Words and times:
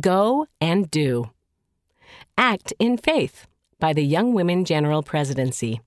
Go 0.00 0.46
and 0.60 0.90
Do. 0.90 1.30
Act 2.36 2.72
in 2.78 2.98
Faith 2.98 3.46
by 3.78 3.92
the 3.92 4.04
Young 4.04 4.34
Women 4.34 4.64
General 4.64 5.02
Presidency. 5.02 5.80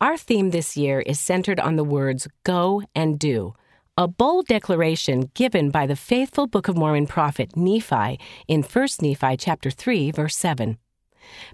Our 0.00 0.16
theme 0.16 0.50
this 0.50 0.76
year 0.76 1.00
is 1.00 1.18
centered 1.20 1.60
on 1.60 1.76
the 1.76 1.84
words 1.84 2.28
go 2.44 2.82
and 2.94 3.18
do, 3.18 3.54
a 3.96 4.08
bold 4.08 4.46
declaration 4.46 5.30
given 5.34 5.70
by 5.70 5.86
the 5.86 5.96
faithful 5.96 6.46
Book 6.46 6.68
of 6.68 6.76
Mormon 6.76 7.06
prophet 7.06 7.56
Nephi 7.56 8.18
in 8.48 8.62
1 8.62 8.88
Nephi 9.00 9.36
chapter 9.36 9.70
3 9.70 10.10
verse 10.10 10.36
7. 10.36 10.78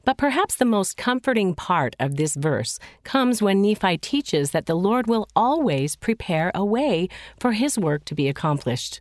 But 0.05 0.19
perhaps 0.19 0.57
the 0.57 0.65
most 0.65 0.97
comforting 0.97 1.55
part 1.55 1.95
of 2.01 2.17
this 2.17 2.35
verse 2.35 2.79
comes 3.05 3.43
when 3.43 3.63
Nephi 3.63 3.99
teaches 3.99 4.51
that 4.51 4.67
the 4.67 4.75
Lord 4.75 5.07
will 5.07 5.29
always 5.37 5.97
prepare 5.97 6.51
a 6.55 6.65
way 6.65 7.09
for 7.39 7.53
his 7.53 7.79
work 7.79 8.05
to 8.07 8.15
be 8.15 8.29
accomplished. 8.29 9.01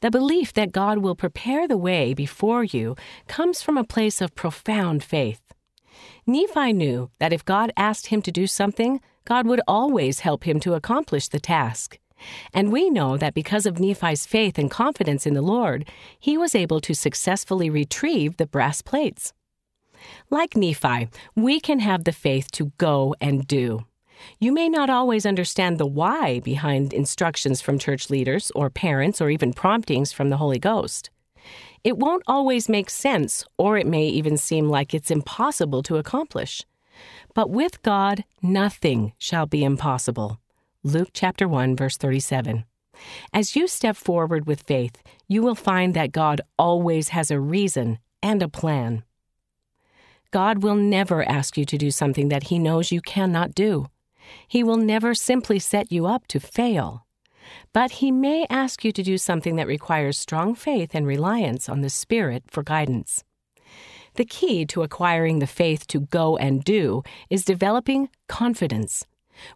The 0.00 0.10
belief 0.10 0.52
that 0.54 0.72
God 0.72 0.98
will 0.98 1.14
prepare 1.14 1.66
the 1.66 1.76
way 1.76 2.14
before 2.14 2.64
you 2.64 2.96
comes 3.26 3.62
from 3.62 3.76
a 3.76 3.84
place 3.84 4.20
of 4.20 4.34
profound 4.34 5.02
faith. 5.02 5.40
Nephi 6.26 6.72
knew 6.72 7.10
that 7.18 7.32
if 7.32 7.44
God 7.44 7.72
asked 7.76 8.08
him 8.08 8.22
to 8.22 8.32
do 8.32 8.46
something, 8.46 9.00
God 9.24 9.46
would 9.46 9.60
always 9.66 10.20
help 10.20 10.44
him 10.44 10.60
to 10.60 10.74
accomplish 10.74 11.28
the 11.28 11.40
task. 11.40 11.98
And 12.52 12.72
we 12.72 12.90
know 12.90 13.16
that 13.16 13.34
because 13.34 13.66
of 13.66 13.78
Nephi's 13.78 14.26
faith 14.26 14.58
and 14.58 14.70
confidence 14.70 15.26
in 15.26 15.34
the 15.34 15.42
Lord, 15.42 15.88
he 16.18 16.38
was 16.38 16.54
able 16.54 16.80
to 16.80 16.94
successfully 16.94 17.68
retrieve 17.68 18.36
the 18.36 18.46
brass 18.46 18.82
plates. 18.82 19.32
Like 20.30 20.56
Nephi, 20.56 21.08
we 21.34 21.60
can 21.60 21.80
have 21.80 22.04
the 22.04 22.12
faith 22.12 22.50
to 22.52 22.72
go 22.78 23.14
and 23.20 23.46
do. 23.46 23.84
You 24.38 24.52
may 24.52 24.68
not 24.68 24.90
always 24.90 25.26
understand 25.26 25.78
the 25.78 25.86
why 25.86 26.40
behind 26.40 26.92
instructions 26.92 27.60
from 27.60 27.78
church 27.78 28.10
leaders 28.10 28.50
or 28.54 28.70
parents 28.70 29.20
or 29.20 29.30
even 29.30 29.52
promptings 29.52 30.12
from 30.12 30.30
the 30.30 30.36
Holy 30.36 30.58
Ghost. 30.58 31.10
It 31.84 31.98
won't 31.98 32.24
always 32.26 32.68
make 32.68 32.90
sense, 32.90 33.44
or 33.56 33.78
it 33.78 33.86
may 33.86 34.06
even 34.06 34.36
seem 34.36 34.68
like 34.68 34.92
it's 34.92 35.10
impossible 35.10 35.82
to 35.84 35.96
accomplish. 35.96 36.62
But 37.34 37.50
with 37.50 37.82
God, 37.82 38.24
nothing 38.42 39.12
shall 39.18 39.46
be 39.46 39.62
impossible. 39.62 40.40
Luke 40.82 41.10
chapter 41.12 41.46
1 41.46 41.76
verse 41.76 41.96
37. 41.96 42.64
As 43.32 43.54
you 43.54 43.68
step 43.68 43.96
forward 43.96 44.46
with 44.46 44.62
faith, 44.62 45.02
you 45.28 45.42
will 45.42 45.54
find 45.54 45.94
that 45.94 46.12
God 46.12 46.40
always 46.58 47.10
has 47.10 47.30
a 47.30 47.40
reason 47.40 47.98
and 48.22 48.42
a 48.42 48.48
plan. 48.48 49.04
God 50.30 50.62
will 50.62 50.74
never 50.74 51.28
ask 51.28 51.56
you 51.56 51.64
to 51.66 51.78
do 51.78 51.90
something 51.90 52.28
that 52.28 52.44
He 52.44 52.58
knows 52.58 52.92
you 52.92 53.00
cannot 53.00 53.54
do. 53.54 53.86
He 54.48 54.62
will 54.62 54.76
never 54.76 55.14
simply 55.14 55.58
set 55.58 55.92
you 55.92 56.06
up 56.06 56.26
to 56.28 56.40
fail. 56.40 57.06
But 57.72 57.92
He 57.92 58.10
may 58.10 58.46
ask 58.50 58.84
you 58.84 58.92
to 58.92 59.02
do 59.02 59.18
something 59.18 59.56
that 59.56 59.66
requires 59.66 60.18
strong 60.18 60.54
faith 60.54 60.94
and 60.94 61.06
reliance 61.06 61.68
on 61.68 61.80
the 61.80 61.90
Spirit 61.90 62.44
for 62.48 62.62
guidance. 62.62 63.24
The 64.14 64.24
key 64.24 64.64
to 64.66 64.82
acquiring 64.82 65.38
the 65.38 65.46
faith 65.46 65.86
to 65.88 66.00
go 66.00 66.36
and 66.36 66.64
do 66.64 67.02
is 67.28 67.44
developing 67.44 68.08
confidence. 68.28 69.04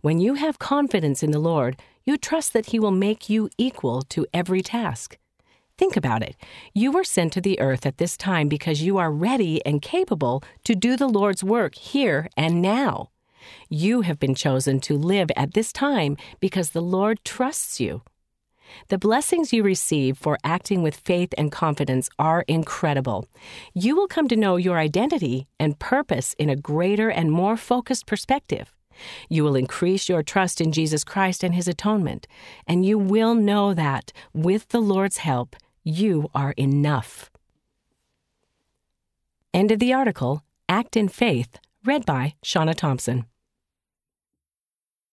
When 0.03 0.21
you 0.21 0.35
have 0.35 0.59
confidence 0.59 1.23
in 1.23 1.31
the 1.31 1.39
Lord, 1.39 1.81
you 2.05 2.17
trust 2.17 2.53
that 2.53 2.67
He 2.67 2.79
will 2.79 2.91
make 2.91 3.31
you 3.31 3.49
equal 3.57 4.03
to 4.03 4.27
every 4.35 4.63
task. 4.63 5.17
Think 5.79 5.97
about 5.97 6.23
it. 6.23 6.37
You 6.75 6.93
were 6.93 7.05
sent 7.05 7.33
to 7.33 7.41
the 7.41 7.59
earth 7.59 7.87
at 7.87 7.97
this 7.97 8.19
time 8.19 8.49
because 8.49 8.83
you 8.83 8.99
are 8.99 9.11
ready 9.11 9.65
and 9.65 9.81
capable 9.81 10.43
to 10.65 10.75
do 10.75 10.95
the 10.95 11.09
Lord's 11.09 11.43
work 11.43 11.75
here 11.75 12.29
and 12.37 12.61
now. 12.61 13.09
You 13.69 14.03
have 14.03 14.19
been 14.19 14.35
chosen 14.35 14.81
to 14.81 14.97
live 14.97 15.31
at 15.37 15.55
this 15.55 15.73
time 15.73 16.17
because 16.41 16.71
the 16.71 16.83
Lord 16.83 17.25
trusts 17.25 17.81
you. 17.81 18.03
The 18.89 18.99
blessings 18.99 19.53
you 19.53 19.63
receive 19.63 20.17
for 20.17 20.39
acting 20.45 20.83
with 20.83 20.95
faith 20.95 21.35
and 21.37 21.51
confidence 21.51 22.09
are 22.19 22.45
incredible. 22.47 23.29
You 23.75 23.97
will 23.97 24.07
come 24.07 24.29
to 24.29 24.37
know 24.37 24.57
your 24.57 24.79
identity 24.79 25.49
and 25.59 25.79
purpose 25.79 26.35
in 26.39 26.49
a 26.49 26.57
greater 26.57 27.09
and 27.11 27.33
more 27.33 27.57
focused 27.57 28.07
perspective. 28.07 28.73
You 29.29 29.45
will 29.45 29.57
increase 29.57 30.09
your 30.09 30.23
trust 30.23 30.61
in 30.61 30.73
Jesus 30.73 31.05
Christ 31.05 31.43
and 31.43 31.55
His 31.55 31.69
atonement, 31.69 32.27
and 32.67 32.85
you 32.85 32.99
will 32.99 33.35
know 33.35 33.73
that, 33.75 34.13
with 34.33 34.69
the 34.69 34.81
Lord's 34.81 35.19
help, 35.19 35.57
you 35.83 36.29
are 36.35 36.53
enough. 36.53 37.31
End 39.55 39.71
of 39.71 39.79
the 39.79 39.93
article 39.93 40.43
Act 40.69 40.97
in 40.97 41.09
Faith, 41.09 41.59
read 41.85 42.05
by 42.05 42.35
Shauna 42.45 42.75
Thompson. 42.75 43.25